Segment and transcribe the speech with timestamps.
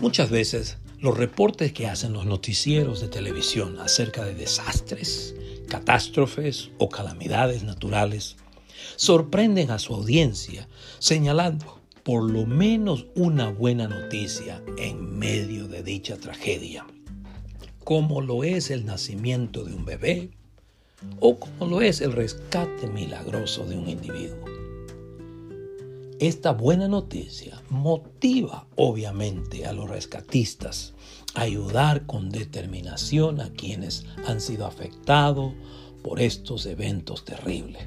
[0.00, 5.34] Muchas veces los reportes que hacen los noticieros de televisión acerca de desastres,
[5.68, 8.36] catástrofes o calamidades naturales
[8.94, 10.68] sorprenden a su audiencia
[11.00, 16.86] señalando por lo menos una buena noticia en medio de dicha tragedia,
[17.82, 20.30] como lo es el nacimiento de un bebé
[21.18, 24.57] o como lo es el rescate milagroso de un individuo.
[26.20, 30.94] Esta buena noticia motiva obviamente a los rescatistas
[31.34, 35.52] a ayudar con determinación a quienes han sido afectados
[36.02, 37.84] por estos eventos terribles.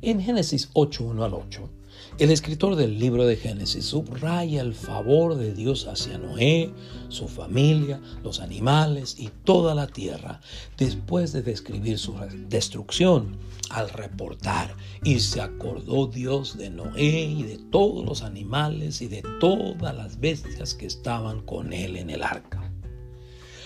[0.00, 1.70] En Génesis 8.1 al 8,
[2.18, 6.70] el escritor del libro de Génesis subraya el favor de Dios hacia Noé,
[7.08, 10.40] su familia, los animales y toda la tierra
[10.76, 12.14] después de describir su
[12.48, 13.38] destrucción
[13.70, 14.76] al reportar.
[15.02, 20.20] Y se acordó Dios de Noé y de todos los animales y de todas las
[20.20, 22.71] bestias que estaban con él en el arca.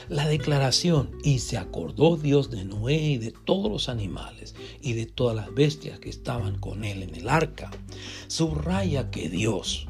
[0.09, 5.07] La declaración, y se acordó Dios de Noé y de todos los animales y de
[5.07, 7.73] todas las bestias que estaban con él en el arca,
[8.29, 9.89] subraya que Dios,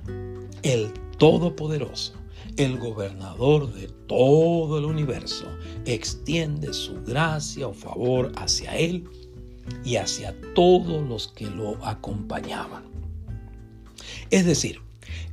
[0.62, 2.14] el Todopoderoso,
[2.56, 5.47] el gobernador de todo el universo,
[5.84, 9.05] extiende su gracia o favor hacia él
[9.84, 12.84] y hacia todos los que lo acompañaban.
[14.31, 14.81] Es decir,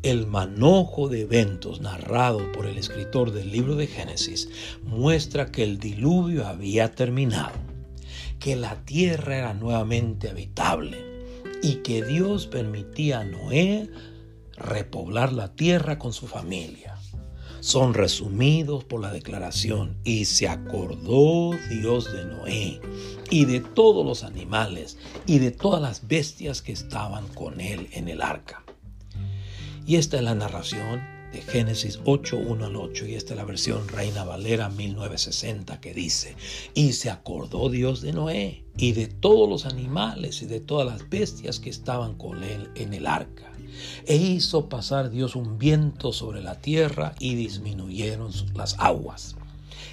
[0.03, 4.49] el manojo de eventos narrado por el escritor del libro de Génesis
[4.83, 7.55] muestra que el diluvio había terminado,
[8.39, 10.97] que la tierra era nuevamente habitable
[11.61, 13.89] y que Dios permitía a Noé
[14.57, 16.95] repoblar la tierra con su familia.
[17.61, 22.81] Son resumidos por la declaración y se acordó Dios de Noé
[23.29, 28.09] y de todos los animales y de todas las bestias que estaban con él en
[28.09, 28.62] el arca.
[29.85, 31.01] Y esta es la narración
[31.33, 35.93] de Génesis 8, 1 al 8, y esta es la versión Reina Valera 1960 que
[35.93, 36.37] dice,
[36.73, 41.09] y se acordó Dios de Noé y de todos los animales y de todas las
[41.09, 43.51] bestias que estaban con él en el arca.
[44.05, 49.35] E hizo pasar Dios un viento sobre la tierra y disminuyeron las aguas.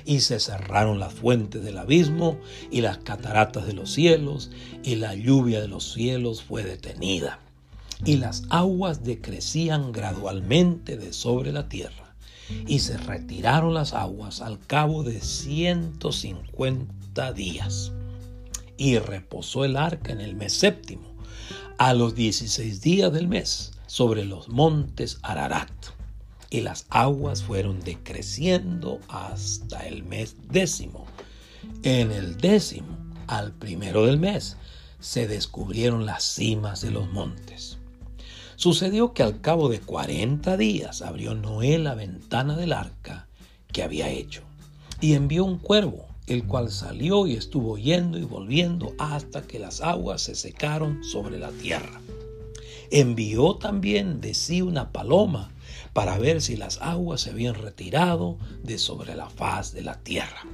[0.04, 2.38] Y se cerraron las fuentes del abismo
[2.70, 4.52] y las cataratas de los cielos,
[4.84, 7.40] y la lluvia de los cielos fue detenida
[8.04, 12.14] y las aguas decrecían gradualmente de sobre la tierra,
[12.66, 17.92] y se retiraron las aguas al cabo de ciento cincuenta días.
[18.76, 21.14] Y reposó el arca en el mes séptimo,
[21.78, 25.70] a los dieciséis días del mes, sobre los montes Ararat.
[26.48, 31.06] Y las aguas fueron decreciendo hasta el mes décimo.
[31.82, 32.96] En el décimo,
[33.26, 34.56] al primero del mes,
[34.98, 37.79] se descubrieron las cimas de los montes.
[38.60, 43.26] Sucedió que al cabo de cuarenta días abrió Noé la ventana del arca
[43.72, 44.42] que había hecho
[45.00, 49.80] y envió un cuervo, el cual salió y estuvo yendo y volviendo hasta que las
[49.80, 52.02] aguas se secaron sobre la tierra.
[52.90, 55.50] Envió también de sí una paloma
[55.94, 60.44] para ver si las aguas se habían retirado de sobre la faz de la tierra.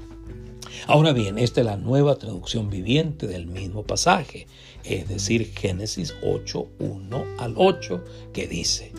[0.87, 4.47] Ahora bien, esta es la nueva traducción viviente del mismo pasaje,
[4.89, 8.93] es decir, Génesis 8, 1 al 8, que dice,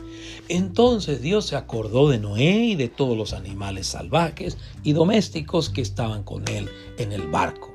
[0.50, 5.82] entonces Dios se acordó de Noé y de todos los animales salvajes y domésticos que
[5.82, 7.74] estaban con él en el barco.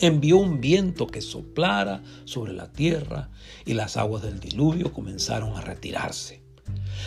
[0.00, 3.30] Envió un viento que soplara sobre la tierra
[3.64, 6.42] y las aguas del diluvio comenzaron a retirarse.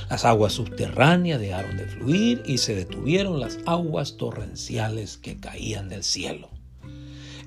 [0.09, 6.03] Las aguas subterráneas dejaron de fluir y se detuvieron las aguas torrenciales que caían del
[6.03, 6.50] cielo.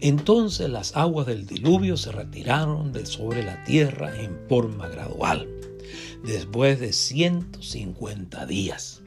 [0.02, 5.48] Entonces las aguas del diluvio se retiraron de sobre la tierra en forma gradual,
[6.24, 9.00] después de 150 días.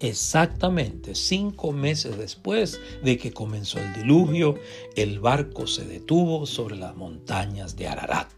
[0.00, 4.54] Exactamente cinco meses después de que comenzó el diluvio,
[4.96, 8.32] el barco se detuvo sobre las montañas de Ararat.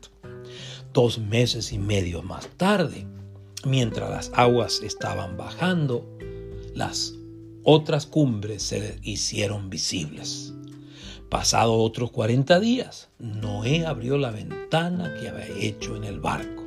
[0.93, 3.07] Dos meses y medio más tarde,
[3.65, 6.05] mientras las aguas estaban bajando,
[6.75, 7.15] las
[7.63, 10.53] otras cumbres se hicieron visibles.
[11.33, 16.63] Pasado otros 40 días, Noé abrió la ventana que había hecho en el barco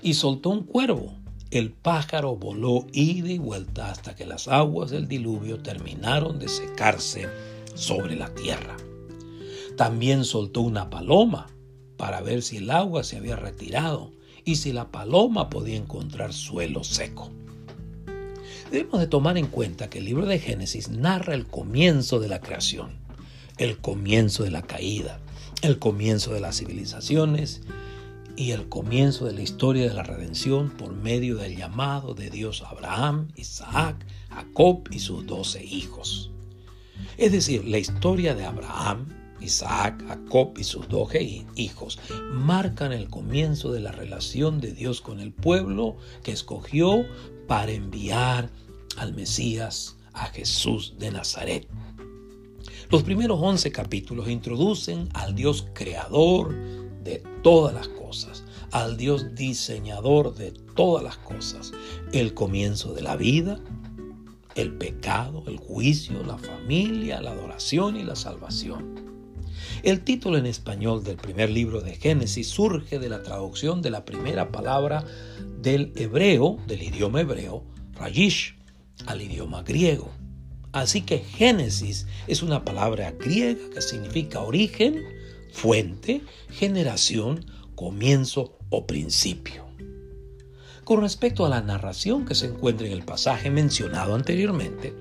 [0.00, 1.12] y soltó un cuervo.
[1.50, 7.28] El pájaro voló ida y vuelta hasta que las aguas del diluvio terminaron de secarse
[7.74, 8.78] sobre la tierra.
[9.76, 11.48] También soltó una paloma
[11.98, 14.12] para ver si el agua se había retirado
[14.42, 17.30] y si la paloma podía encontrar suelo seco.
[18.70, 22.40] Debemos de tomar en cuenta que el libro de Génesis narra el comienzo de la
[22.40, 23.06] creación,
[23.58, 25.20] el comienzo de la caída,
[25.62, 27.62] el comienzo de las civilizaciones
[28.36, 32.62] y el comienzo de la historia de la redención por medio del llamado de Dios
[32.62, 36.30] a Abraham, Isaac, Jacob y sus doce hijos.
[37.16, 39.08] Es decir, la historia de Abraham,
[39.40, 41.98] Isaac, Jacob y sus doce hijos
[42.32, 47.04] marcan el comienzo de la relación de Dios con el pueblo que escogió
[47.48, 48.50] para enviar
[48.96, 51.68] al Mesías, a Jesús de Nazaret.
[52.90, 56.54] Los primeros once capítulos introducen al Dios creador
[57.04, 61.72] de todas las cosas, al Dios diseñador de todas las cosas,
[62.12, 63.60] el comienzo de la vida,
[64.54, 68.94] el pecado, el juicio, la familia, la adoración y la salvación.
[69.82, 74.06] El título en español del primer libro de Génesis surge de la traducción de la
[74.06, 75.04] primera palabra
[75.60, 78.56] del hebreo, del idioma hebreo, Rayish,
[79.04, 80.10] al idioma griego.
[80.72, 85.02] Así que Génesis es una palabra griega que significa origen,
[85.50, 86.20] fuente,
[86.50, 89.66] generación, comienzo o principio.
[90.84, 94.94] Con respecto a la narración que se encuentra en el pasaje mencionado anteriormente,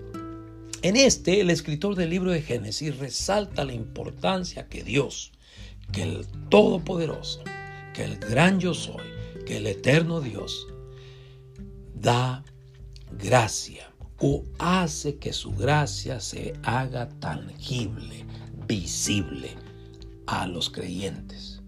[0.81, 5.31] en este el escritor del libro de Génesis resalta la importancia que Dios,
[5.91, 7.41] que el Todopoderoso,
[7.93, 9.03] que el gran yo soy,
[9.45, 10.67] que el eterno Dios,
[11.93, 12.43] da
[13.11, 18.25] gracia o hace que su gracia se haga tangible,
[18.67, 19.51] visible
[20.25, 21.61] a los creyentes.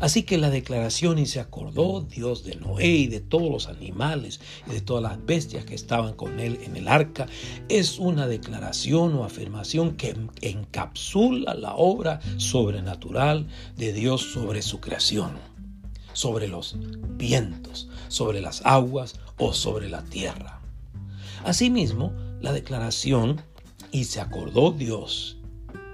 [0.00, 4.40] Así que la declaración y se acordó Dios de Noé y de todos los animales
[4.66, 7.26] y de todas las bestias que estaban con él en el arca
[7.68, 13.46] es una declaración o afirmación que encapsula la obra sobrenatural
[13.76, 15.38] de Dios sobre su creación,
[16.12, 16.76] sobre los
[17.16, 20.63] vientos, sobre las aguas o sobre la tierra.
[21.44, 23.42] Asimismo, la declaración,
[23.92, 25.36] y se acordó Dios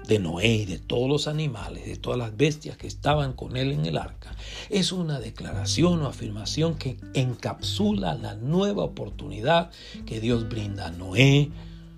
[0.07, 3.71] de Noé y de todos los animales, de todas las bestias que estaban con él
[3.71, 4.35] en el arca,
[4.69, 9.71] es una declaración o afirmación que encapsula la nueva oportunidad
[10.05, 11.51] que Dios brinda a Noé,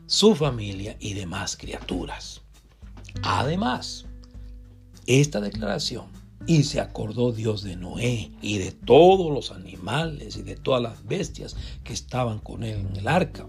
[0.07, 2.41] su familia y demás criaturas.
[3.21, 4.05] Además,
[5.05, 6.05] esta declaración
[6.45, 11.05] y se acordó Dios de Noé y de todos los animales y de todas las
[11.05, 13.47] bestias que estaban con él en el arca.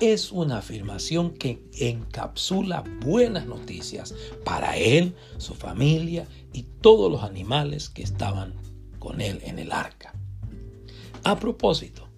[0.00, 4.14] Es una afirmación que encapsula buenas noticias
[4.44, 8.54] para él, su familia y todos los animales que estaban
[8.98, 10.12] con él en el arca.
[11.24, 12.08] A propósito,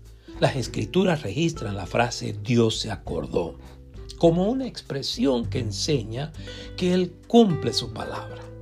[0.40, 3.58] las escrituras registran la frase Dios se acordó
[4.18, 6.32] como una expresión que enseña
[6.76, 8.53] que Él cumple su palabra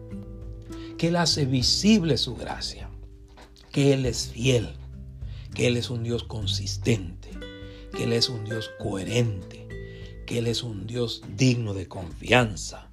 [1.03, 2.89] que Él hace visible su gracia,
[3.73, 4.69] que Él es fiel,
[5.53, 7.29] que Él es un Dios consistente,
[7.93, 9.67] que Él es un Dios coherente,
[10.27, 12.89] que Él es un Dios digno de confianza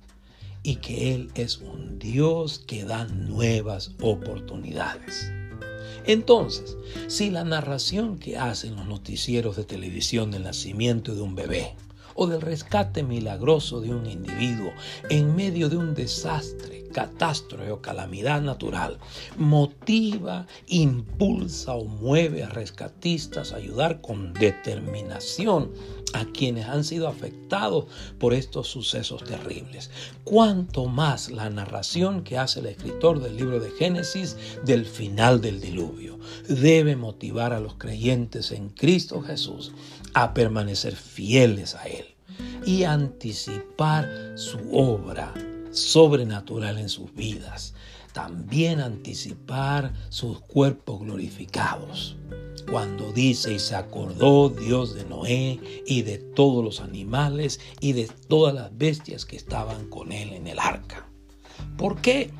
[0.63, 5.31] y que Él es un Dios que da nuevas oportunidades.
[6.03, 11.75] Entonces, si la narración que hacen los noticieros de televisión del nacimiento de un bebé
[12.15, 14.73] o del rescate milagroso de un individuo
[15.11, 18.97] en medio de un desastre catástrofe o calamidad natural
[19.37, 25.71] motiva, impulsa o mueve a rescatistas a ayudar con determinación
[26.11, 27.85] a quienes han sido afectados
[28.17, 29.91] por estos sucesos terribles.
[30.25, 34.35] Cuanto más la narración que hace el escritor del libro de Génesis
[34.65, 39.71] del final del diluvio debe motivar a los creyentes en Cristo Jesús
[40.13, 42.07] a permanecer fieles a Él
[42.65, 45.33] y anticipar su obra
[45.71, 47.73] sobrenatural en sus vidas.
[48.13, 52.17] También anticipar sus cuerpos glorificados.
[52.69, 58.07] Cuando dice y se acordó Dios de Noé y de todos los animales y de
[58.27, 61.07] todas las bestias que estaban con él en el arca.
[61.77, 62.31] ¿Por qué?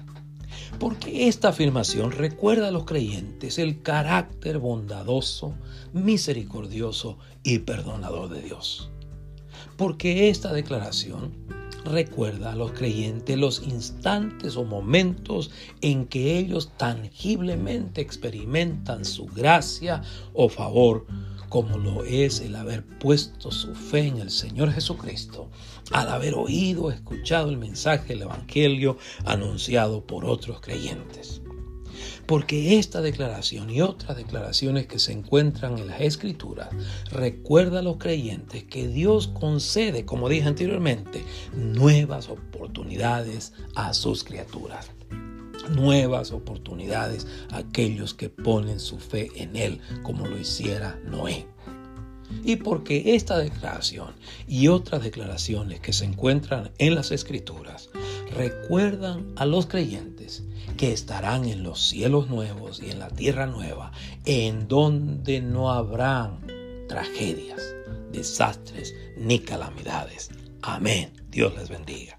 [0.80, 5.54] Porque esta afirmación recuerda a los creyentes el carácter bondadoso,
[5.94, 8.90] misericordioso y perdonador de Dios.
[9.78, 18.02] Porque esta declaración recuerda a los creyentes los instantes o momentos en que ellos tangiblemente
[18.02, 20.02] experimentan su gracia
[20.34, 21.06] o favor,
[21.50, 25.50] como lo es el haber puesto su fe en el Señor Jesucristo,
[25.92, 31.42] al haber oído o escuchado el mensaje del Evangelio anunciado por otros creyentes.
[32.30, 36.70] Porque esta declaración y otras declaraciones que se encuentran en las Escrituras
[37.10, 41.24] recuerda a los creyentes que Dios concede, como dije anteriormente,
[41.56, 44.92] nuevas oportunidades a sus criaturas
[45.72, 51.48] nuevas oportunidades a aquellos que ponen su fe en Él, como lo hiciera Noé.
[52.44, 54.14] Y porque esta declaración
[54.48, 57.90] y otras declaraciones que se encuentran en las Escrituras
[58.36, 60.44] recuerdan a los creyentes
[60.78, 63.92] que estarán en los cielos nuevos y en la tierra nueva,
[64.26, 66.40] en donde no habrán
[66.88, 67.62] tragedias,
[68.12, 70.30] desastres ni calamidades.
[70.62, 71.12] Amén.
[71.30, 72.19] Dios les bendiga.